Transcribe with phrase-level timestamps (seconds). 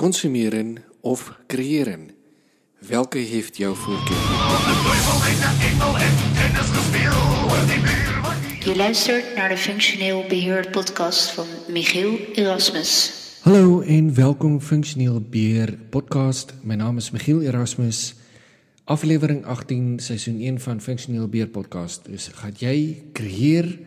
[0.00, 2.10] consumeren of creëren?
[2.78, 4.16] Welke heeft jouw voorkeur?
[8.64, 13.12] Je luistert naar de Functioneel Beheer podcast van Michiel Erasmus.
[13.40, 16.54] Hallo en welkom Functioneel Beheer podcast.
[16.62, 18.14] Mijn naam is Michiel Erasmus.
[18.84, 22.04] Aflevering 18, seizoen 1 van Functioneel Beheer podcast.
[22.04, 23.78] Dus gaat jij creëren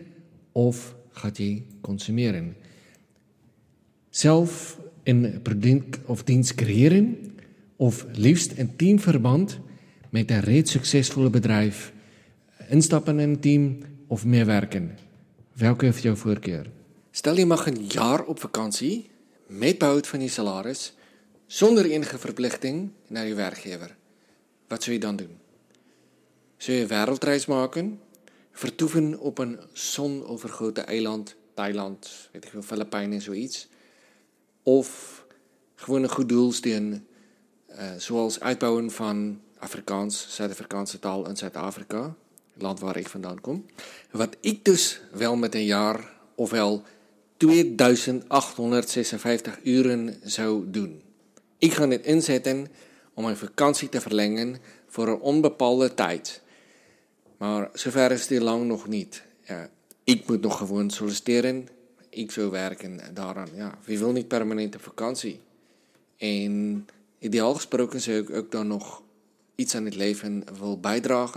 [0.52, 2.56] of gaat jy consumeren?
[4.10, 7.36] Self 'n produk of diens creëren
[7.76, 9.60] of liefst in teamverband
[10.10, 11.94] met 'n reeds suksesvolle bedryf,
[12.70, 13.78] instap in 'n team
[14.08, 14.98] of meewerken.
[15.54, 16.70] Welke is jou voorkeur?
[17.12, 19.10] Stel jy mag 'n jaar op vakansie
[19.48, 20.94] met behoud van jou salaris
[21.48, 23.96] sonder enige verpligting na jou werkgewer.
[24.68, 25.38] Wat sou jy dan doen?
[26.58, 27.84] Sou jy 'n wêreldreis maak?
[28.52, 33.68] Vertoeven op 'n sonovergote eiland, Thailand, weet ek veel Filippyne en so iets?
[34.64, 35.24] Of
[35.76, 37.02] gewoon 'n goed uh
[37.98, 42.16] soos uitbouing van Afrikaans, Suid-Afrikaanse taal in Suid-Afrika,
[42.54, 43.66] land waar ek vandaan kom.
[44.12, 46.84] Wat ek dus wel met 'n jaar ofwel
[47.38, 51.02] 2856 ure sou doen.
[51.60, 52.68] Ek gaan dit inset in
[53.14, 56.42] om my vakansie te verleng vir 'n onbepaalde tyd.
[57.38, 59.08] Maar sover is dit lank nog nie.
[59.48, 59.70] Ja,
[60.04, 61.46] ek moet nog gewoon solliciteer
[62.16, 65.40] ek sou werk en daaraan ja, wie wil nie permanente vakansie?
[66.18, 66.86] En
[67.20, 69.02] ideaal gesproke sou ek ook dan nog
[69.56, 71.30] iets aan dit lewe wil bydra,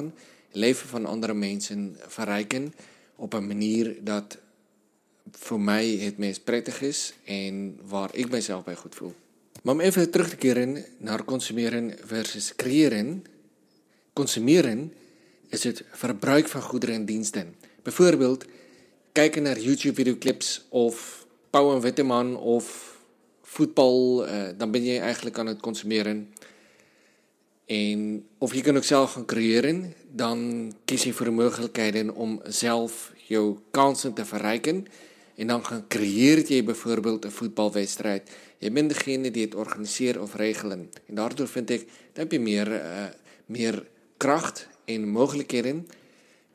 [0.52, 1.76] lewe van ander mense
[2.08, 2.72] verryken
[3.16, 4.38] op 'n manier dat
[5.32, 9.14] vir my het mees prettig is en waar ek myself by goed voel.
[9.62, 13.24] Maar om effe terug te keer in na konsumeren versus creëren.
[14.12, 14.92] Konsumeren
[15.48, 17.46] is dit verbruik van goedere en dienste.
[17.82, 18.44] Byvoorbeeld
[19.16, 22.66] kyk na YouTube video klips of Pau en Witteman of
[23.42, 26.18] voetbal, uh, dan ben jy eintlik aan dit konsumeren.
[27.72, 28.02] En
[28.44, 29.70] of jy kan ook self gaan creëer,
[30.12, 30.42] dan
[30.84, 34.84] kies jy vir moontlikhede om self jou kansse te verryken
[35.40, 38.28] en dan gaan creëer jy byvoorbeeld 'n voetbalwedstryd.
[38.60, 42.68] Jy ben degene die dit organiseer of regel en daardeur vind ek dat jy meer
[42.68, 43.08] uh,
[43.46, 43.80] meer
[44.16, 45.84] krag en moontlikhede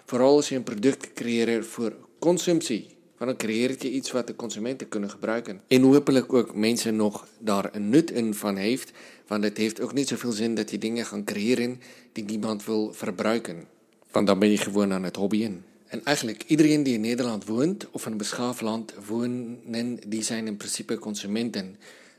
[0.05, 2.83] veral as jy 'n produk creëer vir konsumpsie.
[3.17, 6.91] Want dan creëer jy iets wat 'n konsument te kan gebruik en hopelik ook mense
[6.91, 8.91] nog daar 'n nut in van heeft,
[9.27, 11.77] want dit heeft ook nie soveel sin dat jy dinge gaan creëer
[12.13, 13.65] die niemand wil verbruik nie.
[14.11, 15.63] Want dan ben jy gewoon aan 'n hobby in.
[15.87, 20.47] En eigenlijk iedereen die in Nederland woont of in een beschaafd land wonen, die zijn
[20.47, 21.75] in principe consumenten.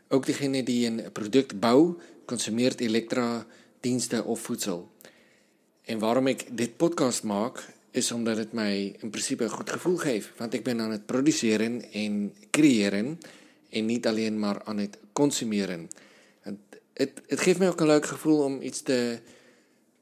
[0.08, 3.46] Ook degene die een product bouwt, consumeert elektra,
[3.80, 4.90] diensten of voedsel.
[5.84, 9.96] En waarom ik dit podcast maak, is omdat het mij in principe een goed gevoel
[9.96, 10.30] geeft.
[10.36, 13.18] Want ik ben aan het produceren en creëren
[13.68, 15.90] en niet alleen maar aan het consumeren.
[16.40, 16.54] Het,
[16.92, 19.18] het, het geeft mij ook een leuk gevoel om iets te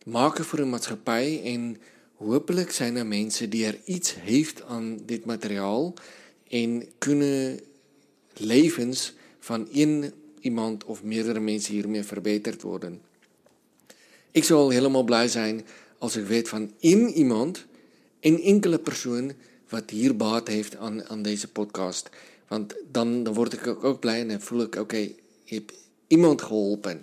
[0.05, 1.77] maken voor een maatschappij en
[2.15, 5.95] hopelik zijn er mensen die er iets heeft aan dit materiaal
[6.49, 7.61] en kunnen
[8.37, 13.01] levens van een iemand of meerdere mensen hiermee verbeterd worden.
[14.31, 15.67] Ik zal helemaal blij zijn
[15.99, 17.67] als ik weet van één iemand,
[18.21, 19.33] een enkele persoon
[19.69, 22.11] wat hier baat heeft aan, aan deze podcast.
[22.49, 24.97] Want dan, dan word ik ook, ook blij en voel ik, oké,
[25.45, 25.73] je hebt
[26.07, 27.03] iemand geholpen.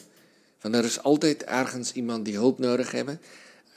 [0.62, 3.22] Want er is altijd ergens iemand die hulp nodig hebben.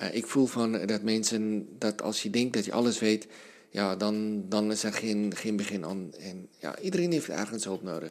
[0.01, 3.27] Uh, ik voel van dat mensen, dat als je denkt dat je alles weet,
[3.71, 6.13] ja, dan, dan is er geen, geen begin aan.
[6.19, 8.11] En ja, iedereen heeft ergens hulp nodig.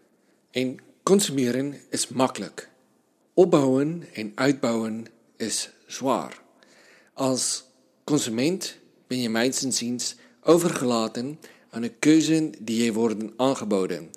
[0.51, 2.69] En consumeren is makkelijk.
[3.34, 5.06] Opbouwen en uitbouwen
[5.38, 6.41] is zwaar.
[7.13, 7.63] Als
[8.03, 8.78] consument
[9.09, 11.40] ben je mijns overgelaten
[11.70, 14.09] aan de keuze die je worden aangeboden.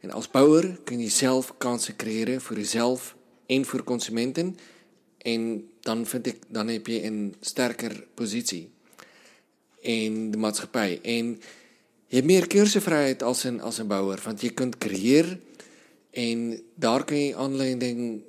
[0.00, 4.58] En als bouwer kun je zelf kansen creëren voor jezelf en voor consumenten.
[5.18, 8.70] En dan vind ek dan heb jy 'n sterker posisie
[9.80, 11.36] in die maatskappy en
[12.08, 15.38] jy het meer keusevryheid as 'n as 'n bouer want jy kan creëer
[16.10, 18.22] en daar kan jy aanleiding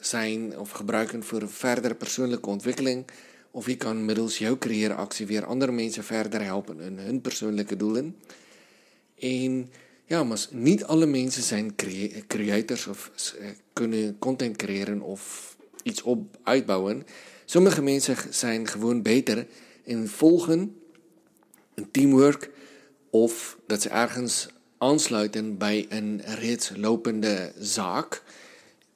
[0.00, 3.04] sien of gebruik vir verdere persoonlike ontwikkeling
[3.52, 7.76] of jy kan middels jou creëer aksie weer ander mense verder help in hun persoonlike
[7.76, 8.10] doele
[9.20, 9.70] en
[10.10, 11.74] ja maar nie alle mense zijn
[12.26, 13.10] creators of
[13.72, 15.52] kunnen content creëren of
[15.82, 17.02] iets op uitbouwen.
[17.44, 19.46] Sommige mensen zijn gewoon beter
[19.82, 20.76] in volgen,
[21.74, 22.50] een teamwork
[23.10, 24.48] of dat ze ergens
[24.78, 28.22] aansluiten bij een reeds lopende zaak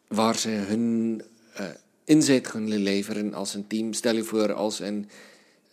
[0.08, 1.22] waar ze hun
[1.60, 1.66] uh,
[2.06, 3.92] inzet kunnen leveren als een team.
[3.92, 5.08] Stel je voor als een,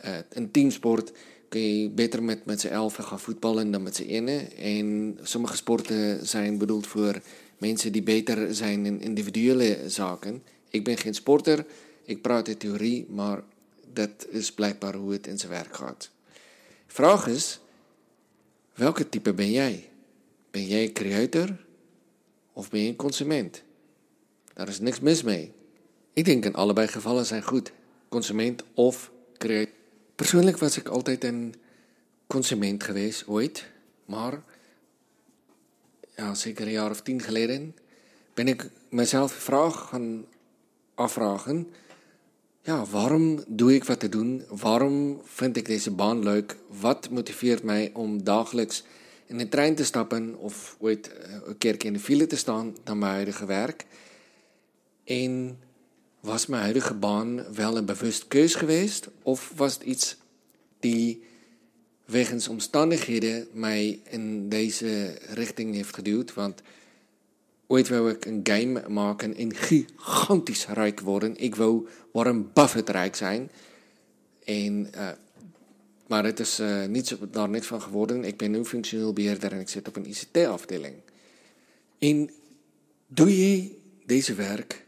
[0.05, 1.11] uh, een teamsport
[1.49, 4.37] kun je beter met, met z'n elfen gaan voetballen dan met z'n ene.
[4.57, 7.21] En sommige sporten zijn bedoeld voor
[7.57, 10.43] mensen die beter zijn in individuele zaken.
[10.69, 11.65] Ik ben geen sporter,
[12.03, 13.43] ik praat in theorie, maar
[13.93, 16.09] dat is blijkbaar hoe het in zijn werk gaat.
[16.87, 17.59] Vraag is,
[18.73, 19.89] welke type ben jij?
[20.51, 21.65] Ben jij creator
[22.53, 23.63] of ben je een consument?
[24.53, 25.51] Daar is niks mis mee.
[26.13, 27.71] Ik denk in allebei gevallen zijn goed.
[28.09, 29.73] Consument of creator.
[30.15, 31.55] Persoonlijk was ik altijd een
[32.27, 33.69] consument geweest, ooit.
[34.05, 34.43] Maar,
[36.15, 37.75] ja, zeker een jaar of tien geleden,
[38.33, 40.25] ben ik mezelf de vraag gaan
[40.95, 41.67] afvragen.
[42.61, 44.43] Ja, waarom doe ik wat te doen?
[44.49, 46.57] Waarom vind ik deze baan leuk?
[46.67, 48.83] Wat motiveert mij om dagelijks
[49.25, 52.75] in de trein te stappen of ooit eh, een keer in de file te staan
[52.83, 53.85] naar mijn huidige werk?
[55.03, 55.59] En
[56.23, 59.07] was mijn huidige baan wel een bewust keus geweest?
[59.23, 60.17] Of was het iets
[60.79, 61.23] die
[62.05, 66.33] wegens omstandigheden mij in deze richting heeft geduwd?
[66.33, 66.61] Want
[67.67, 71.37] ooit wou ik een game maken en gigantisch rijk worden.
[71.37, 73.51] Ik wou Warren Buffett rijk zijn.
[74.43, 75.09] En, uh,
[76.07, 78.23] maar het is uh, niet, daar niks van geworden.
[78.23, 80.95] Ik ben nu functioneel beheerder en ik zit op een ICT-afdeling.
[81.99, 82.29] En
[83.07, 84.82] doe je deze werk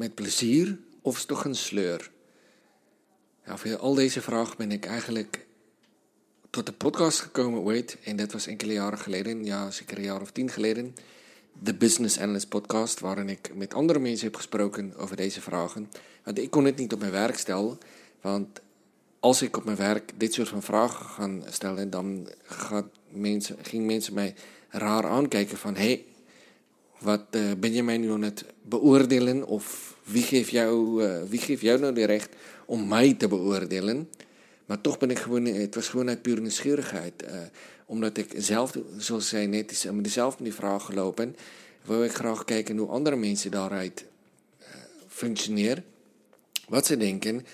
[0.00, 2.10] met plezier of is toch een sleur?
[3.46, 5.46] Ja, voor al deze vragen ben ik eigenlijk
[6.50, 7.96] tot de podcast gekomen ooit.
[8.04, 10.94] En dat was enkele jaren geleden, ja zeker een jaar of tien geleden.
[11.62, 15.90] De Business Analyst podcast, waarin ik met andere mensen heb gesproken over deze vragen.
[16.24, 17.78] Want ik kon het niet op mijn werk stellen,
[18.20, 18.60] want
[19.18, 23.86] als ik op mijn werk dit soort van vragen ga stellen, dan gaat mensen, gingen
[23.86, 24.34] mensen mij
[24.68, 25.76] raar aankijken van...
[25.76, 26.04] Hey,
[27.00, 29.46] wat uh, ben je mij nu aan het beoordelen?
[29.46, 32.28] Of wie geeft, jou, uh, wie geeft jou nou de recht
[32.64, 34.08] om mij te beoordelen?
[34.66, 37.22] Maar toch ben ik gewoon, het was gewoon uit pure nieuwsgierigheid.
[37.22, 37.30] Uh,
[37.86, 41.36] omdat ik zelf, zoals zij net is, met dezelfde die vraag gelopen,
[41.82, 44.04] wil ik graag kijken hoe andere mensen daaruit
[45.08, 45.84] functioneren.
[46.68, 47.46] Wat ze denken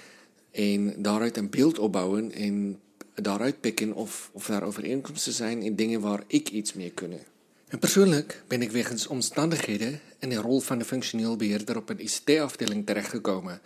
[0.50, 2.80] en daaruit een beeld opbouwen en
[3.14, 7.20] daaruit pikken of, of daar overeenkomsten zijn in dingen waar ik iets mee kunnen.
[7.66, 12.00] En persoonlijk ben ik wegens omstandigheden in de rol van de functioneel beheerder op een
[12.00, 13.60] ICT-afdeling terechtgekomen.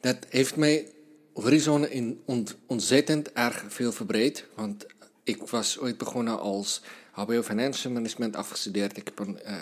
[0.00, 0.92] Dat heeft mij
[1.32, 4.86] horizon in ont ontzettend erg veel verbreed, want
[5.22, 8.96] ik was ooit begonnen als HBO Financial Management afgestudeerd.
[8.96, 9.54] Ik een, uh,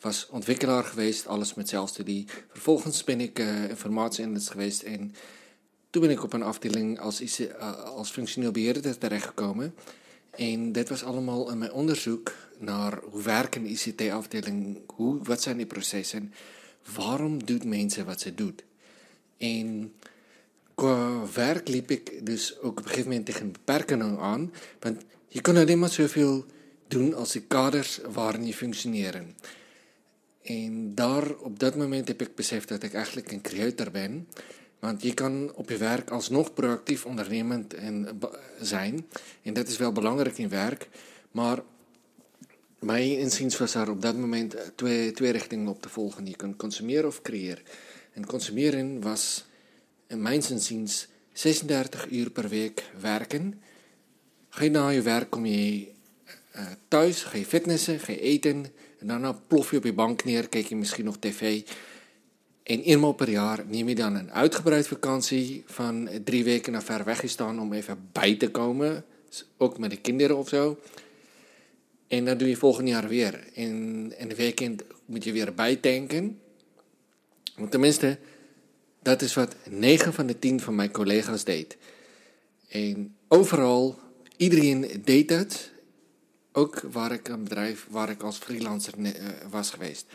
[0.00, 2.26] was ontwikkelaar geweest, alles met zelfstudie.
[2.48, 5.14] Vervolgens ben ik uh, informatieanalist geweest en
[5.90, 9.74] toen ben ik op een afdeling als, IC, uh, als functioneel beheerder terechtgekomen.
[10.30, 12.32] En dit was allemaal in mijn onderzoek
[12.62, 16.32] naar hoe werken ICT-afdeling, hoe, wat zijn die processen,
[16.94, 18.64] waarom doet mensen wat ze doet.
[19.36, 19.92] En
[20.74, 25.40] qua werk liep ik dus ook op een gegeven moment tegen beperkingen aan, want je
[25.40, 26.44] kan alleen maar zoveel
[26.88, 29.36] doen als de kaders waarin je functioneren.
[30.42, 34.28] En daar, op dat moment heb ik beseft dat ik eigenlijk een creator ben.
[34.78, 38.20] Want je kan op je werk alsnog proactief ondernemend en
[38.60, 39.06] zijn.
[39.42, 40.88] En dat is wel belangrijk in werk.
[41.30, 41.58] Maar
[42.82, 46.26] mijn inziens was er op dat moment twee, twee richtingen op te volgen.
[46.26, 47.62] Je kunt consumeren of creëren.
[48.12, 49.44] En consumeren was
[50.06, 53.62] in mijn inziens 36 uur per week werken.
[54.48, 55.88] Ga je je werk, kom je
[56.56, 58.66] uh, thuis, ga je fitnessen, ga je eten.
[58.98, 61.62] En daarna plof je op je bank neer, kijk je misschien nog tv.
[62.62, 67.04] En eenmaal per jaar neem je dan een uitgebreid vakantie van drie weken naar ver
[67.04, 69.04] weg gestaan om even bij te komen.
[69.56, 70.78] Ook met de kinderen of zo.
[72.12, 73.46] En dat doe je volgend jaar weer.
[73.54, 73.74] En
[74.18, 76.40] in de weekend moet je weer bijtanken.
[77.56, 78.18] Want tenminste,
[79.02, 81.76] dat is wat 9 van de 10 van mijn collega's deed.
[82.68, 83.98] En overal,
[84.36, 85.70] iedereen deed dat.
[86.52, 89.10] Ook waar ik een bedrijf, waar ik als freelancer uh,
[89.50, 90.06] was geweest.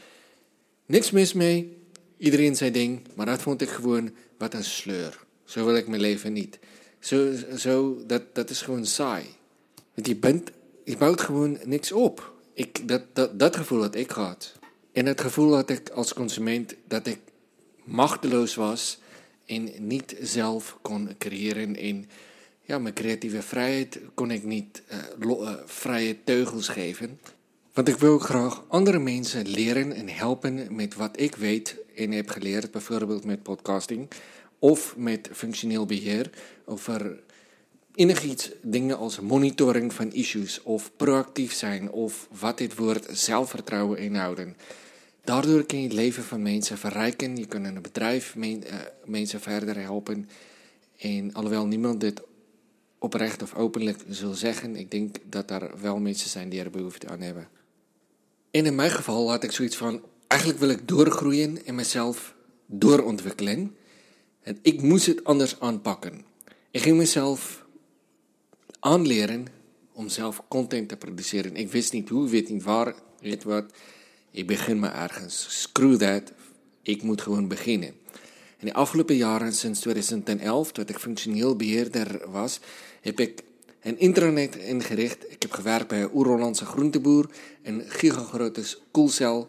[0.86, 1.77] Niks mis mee,
[2.18, 5.25] iedereen zijn ding, maar dat vond ik gewoon wat een sleur.
[5.46, 6.60] Zo wil ik mijn leven niet.
[7.00, 9.25] Zo, zo dat, dat is gewoon saai.
[9.94, 10.51] Want je, bent,
[10.88, 12.34] je bouwt gewoon niks op.
[12.53, 14.53] Ik, dat, dat, dat gevoel had ik gehad.
[14.91, 17.20] En het gevoel had ik als consument dat ik
[17.84, 19.00] machteloos was
[19.46, 21.75] en niet zelf kon creëren.
[21.75, 22.10] En
[22.62, 24.84] ja, mijn creatieve vrijheid kon ik niet
[25.20, 27.20] uh, vrije teugels geven.
[27.74, 32.29] Want ik wil graag andere mensen leren en helpen met wat ik weet en heb
[32.29, 34.08] geleerd, bijvoorbeeld met podcasting
[34.60, 36.29] of met functioneel beheer,
[36.65, 37.20] over
[37.98, 44.56] iets, dingen als monitoring van issues of proactief zijn of wat dit woord zelfvertrouwen inhouden.
[45.24, 48.56] Daardoor kun je het leven van mensen verrijken, je kunt een bedrijf uh,
[49.06, 50.30] mensen verder helpen.
[50.98, 52.22] En alhoewel niemand dit
[53.00, 57.08] oprecht of openlijk zal zeggen, ik denk dat er wel mensen zijn die er behoefte
[57.08, 57.48] aan hebben.
[58.51, 62.36] En in mijn geval had ik zoiets van, eigenlijk wil ik doorgroeien en mezelf
[62.66, 63.75] doorontwikkelen.
[64.42, 66.25] En ik moest het anders aanpakken.
[66.72, 67.66] Ik ging mezelf
[68.79, 69.46] aanleren
[69.91, 71.55] om zelf content te produceren.
[71.55, 73.65] Ik wist niet hoe, weet niet waar, weet wat.
[74.31, 75.62] Ik begin maar ergens.
[75.62, 76.31] Screw that.
[76.81, 77.93] Ik moet gewoon beginnen.
[78.60, 82.60] In de afgelopen jaren, sinds 2011, toen ik functioneel beheerder was,
[83.01, 83.43] heb ik
[83.81, 85.31] een intranet ingericht.
[85.31, 87.29] Ik heb gewerkt bij een Oer-Hollandse groenteboer,
[87.63, 89.48] een gigagrote koelcel,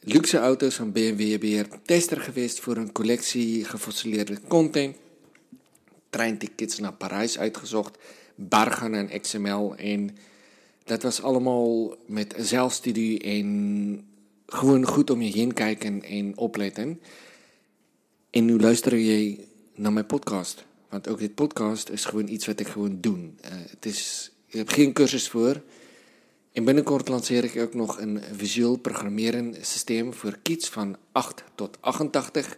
[0.00, 4.96] luxe auto's van BMW beheer, tester geweest voor een collectie gefossileerde content,
[6.10, 7.98] treintickets naar Parijs uitgezocht,
[8.36, 10.16] bergen en XML en
[10.84, 14.04] dat was allemaal met zelfstudie en
[14.46, 17.00] gewoon goed om je heen kijken en opletten.
[18.30, 20.64] En nu luister je naar mijn podcast.
[20.88, 23.16] Want ook dit podcast is gewoon iets wat ik gewoon doe.
[23.16, 23.30] Uh,
[23.70, 25.62] het is, ik heb geen cursus voor.
[26.52, 31.76] En binnenkort lanceer ik ook nog een visueel programmeren systeem voor kids van 8 tot
[31.80, 32.56] 88.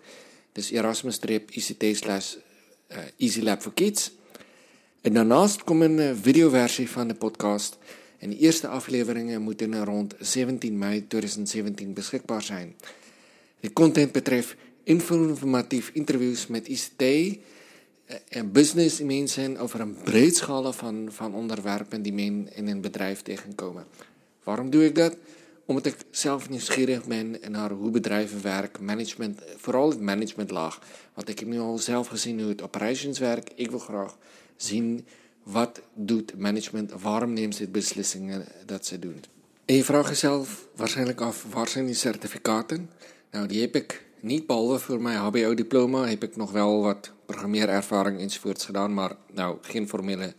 [0.53, 2.35] Dus Erasmus-ICT slash
[2.89, 4.11] uh, Easy Lab voor Kids.
[5.01, 7.79] En daarnaast komt een uh, videoversie van de podcast.
[8.19, 12.75] En de eerste afleveringen moeten rond 17 mei 2017 beschikbaar zijn.
[13.61, 17.39] De content betreft informatief interviews met ICT
[18.29, 23.87] en businessmensen over een breed scala van, van onderwerpen die men in een bedrijf tegenkomen.
[24.43, 25.17] Waarom doe ik dat?
[25.69, 30.79] Omdat ik zelf nieuwsgierig ben naar hoe bedrijven werken, management, vooral het managementlaag.
[31.15, 33.53] Want ik heb nu al zelf gezien hoe het operations werkt.
[33.55, 34.17] Ik wil graag
[34.57, 35.07] zien
[35.43, 39.25] wat doet management, waarom neemt ze beslissingen dat ze doen.
[39.65, 42.91] En je vraagt jezelf waarschijnlijk af, waar zijn die certificaten?
[43.31, 48.21] Nou, die heb ik niet, behalve voor mijn HBO-diploma heb ik nog wel wat programmeerervaring
[48.21, 50.35] enzovoorts gedaan, maar nou, geen formele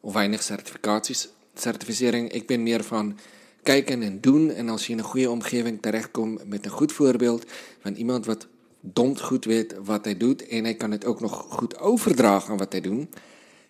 [0.00, 2.32] of weinig certificaties, certificering.
[2.32, 3.18] Ik ben meer van
[3.66, 4.50] kijken en doen.
[4.50, 7.44] En als je in een goede omgeving terechtkomt met een goed voorbeeld
[7.80, 8.46] van iemand wat
[8.80, 12.58] dom goed weet wat hij doet en hij kan het ook nog goed overdragen aan
[12.58, 13.06] wat hij doet,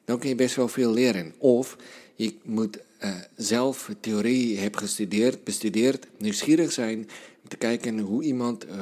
[0.04, 1.34] dan kun je best wel veel leren.
[1.38, 1.76] Of
[2.14, 6.98] je moet uh, zelf theorie hebben gestudeerd, bestudeerd, nieuwsgierig zijn
[7.42, 8.72] om te kijken hoe iemand uh,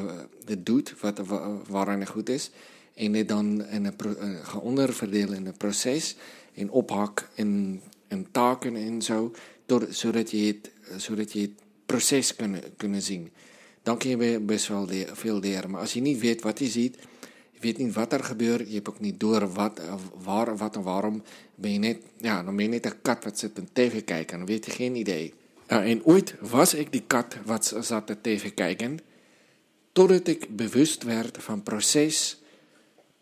[0.44, 1.20] het doet, wat,
[1.68, 2.50] waaraan hij goed is.
[2.94, 6.16] En dit dan in een, uh, gaan onderverdelen in een proces,
[6.52, 9.32] in ophak, in, in taken en zo,
[9.88, 13.30] zodat, je het, zodat je het proces kunnen, kunnen zien.
[13.82, 15.70] Dan kun je best wel veel leren.
[15.70, 16.96] Maar als je niet weet wat je ziet,
[17.64, 18.68] weet niet wat er gebeurt.
[18.68, 19.80] Je hebt ook niet door wat,
[20.22, 21.22] waar, wat en waarom.
[21.54, 24.38] Ben je net, ja, dan ben je net een kat wat zit een tv kijken.
[24.38, 25.34] Dan weet je geen idee.
[25.66, 28.98] en ooit was ik die kat wat zat te tv kijken.
[29.92, 32.40] Totdat ik bewust werd van proces,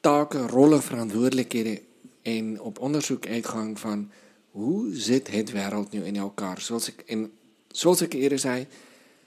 [0.00, 1.78] taken, rollen, verantwoordelijkheden.
[2.22, 4.10] En op onderzoek uitgang van
[4.50, 6.60] hoe zit het wereld nu in elkaar.
[6.60, 7.32] Zoals ik, in,
[7.72, 8.66] zoals ik eerder zei,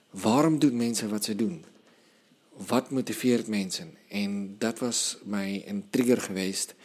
[0.09, 1.65] waarom doen mensen wat ze doen?
[2.55, 3.97] wat motiveert mensen?
[4.07, 6.75] En dat was mij een trigger geweest.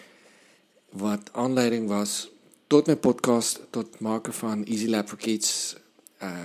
[0.91, 2.31] Wat aanleiding was
[2.67, 5.77] tot mijn podcast, tot het maken van Easy Lab for Kids.
[6.23, 6.39] Uh,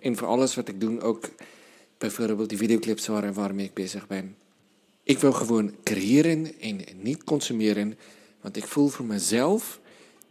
[0.00, 1.30] en voor alles wat ik doe, ook
[1.98, 4.36] bijvoorbeeld die videoclips waar, waarmee ik bezig ben.
[5.02, 7.98] Ik wil gewoon creëren en niet consumeren.
[8.40, 9.80] Want ik voel voor mezelf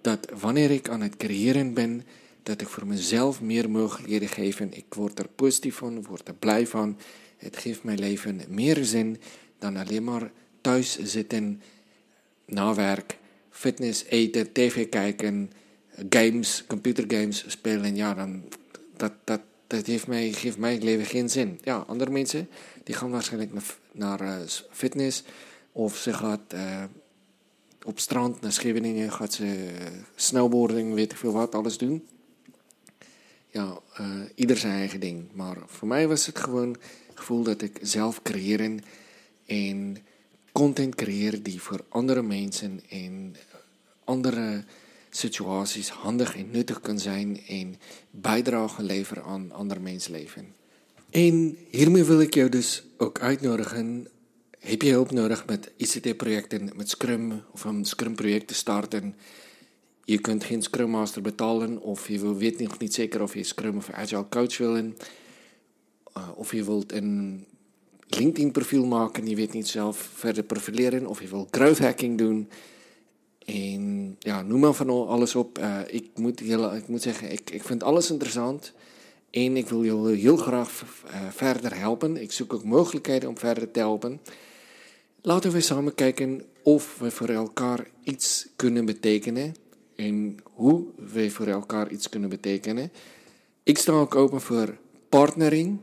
[0.01, 2.03] dat wanneer ik aan het creëren ben,
[2.43, 4.59] dat ik voor mezelf meer mogelijkheden geef.
[4.59, 6.97] Ik word er positief van, word er blij van.
[7.37, 9.17] Het geeft mijn leven meer zin
[9.59, 10.31] dan alleen maar
[10.61, 11.61] thuis zitten,
[12.45, 13.17] na werk,
[13.49, 15.51] fitness, eten, tv kijken,
[16.09, 17.95] games, computergames spelen.
[17.95, 18.43] Ja, dan,
[18.97, 21.59] dat, dat, dat heeft mij, geeft mijn leven geen zin.
[21.63, 22.49] Ja, andere mensen
[22.83, 25.23] die gaan waarschijnlijk naar, naar uh, fitness
[25.71, 26.83] of ze gaat uh,
[27.83, 29.71] op strand naar Scheveningen, gaat ze uh,
[30.15, 32.07] snowboarding, weet ik veel wat, alles doen.
[33.53, 33.79] Ja,
[34.35, 35.25] ieder zijn eigen ding.
[35.33, 36.77] Maar voor mij was het gewoon
[37.13, 38.79] gevoel dat ik zelf creëren
[39.45, 39.97] en
[40.51, 43.35] content creëer die voor andere mensen en
[44.03, 44.63] andere
[45.09, 47.75] situaties handig en nuttig kan zijn en
[48.11, 50.47] bijdrage leveren aan andere mensleven.
[51.09, 54.07] En hiermee wil ik jou dus ook uitnodigen.
[54.59, 59.15] Heb je hulp nodig met ICT-projecten, met Scrum of een Scrum-project te starten?
[60.05, 63.77] Je kunt geen Scrum Master betalen of je weet nog niet zeker of je Scrum
[63.77, 64.77] of Agile Coach wil
[66.17, 67.45] uh, of je wilt een
[68.07, 72.49] LinkedIn profiel maken, je weet niet zelf verder profileren, of je wilt growth doen.
[73.45, 75.59] En ja, noem maar van alles op.
[75.59, 78.73] Uh, ik, moet heel, ik moet zeggen, ik, ik vind alles interessant.
[79.29, 82.17] En ik wil je heel graag uh, verder helpen.
[82.17, 84.19] Ik zoek ook mogelijkheden om verder te helpen.
[85.21, 89.55] Laten we samen kijken of we voor elkaar iets kunnen betekenen.
[89.95, 90.83] En hoe
[91.13, 92.91] we voor elkaar iets kunnen betekenen.
[93.63, 94.77] Ik sta ook open voor
[95.09, 95.79] partnering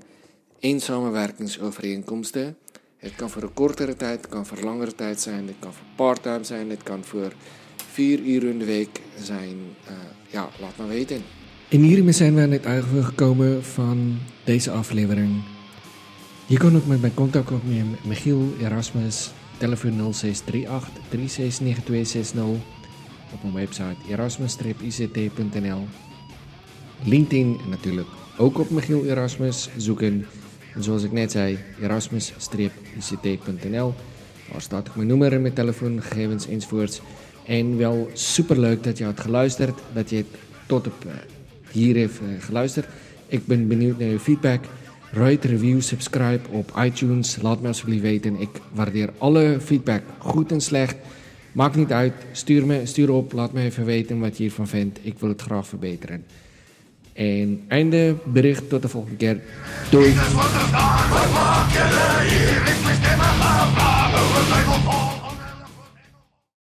[0.60, 2.56] en samenwerkingsovereenkomsten.
[2.96, 5.86] Het kan voor een kortere tijd, het kan voor langere tijd zijn, het kan voor
[5.96, 7.32] part-time zijn, het kan voor
[7.76, 9.56] vier uur in de week zijn.
[9.88, 9.92] Uh,
[10.28, 11.22] ja, laat maar weten.
[11.68, 15.42] En hiermee zijn we aan het einde gekomen van deze aflevering.
[16.46, 17.96] Je kan ook met mij contact opnemen.
[18.04, 22.79] Michiel Erasmus, telefoon 0638 369260
[23.32, 25.86] op mijn website erasmus-ict.nl.
[27.04, 30.26] LinkedIn natuurlijk ook op Michiel Erasmus zoeken.
[30.74, 33.94] En zoals ik net zei, erasmus-ict.nl.
[34.52, 37.00] Daar staat ook mijn nummer en mijn telefoongegevens enzovoorts.
[37.46, 40.24] En wel superleuk dat je had geluisterd, dat je
[40.66, 41.12] tot op eh,
[41.70, 42.86] hier heeft eh, geluisterd.
[43.26, 44.64] Ik ben benieuwd naar je feedback.
[45.12, 47.38] Write review, subscribe op iTunes.
[47.42, 48.40] Laat me alsjeblieft weten.
[48.40, 50.96] Ik waardeer alle feedback, goed en slecht.
[51.52, 54.98] Maakt niet uit, stuur, me, stuur op, laat me even weten wat je hiervan vindt.
[55.02, 56.24] Ik wil het graag verbeteren.
[57.12, 59.40] En einde bericht, tot de volgende keer.
[59.90, 60.14] Doei!